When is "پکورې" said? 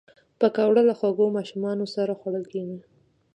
0.39-0.81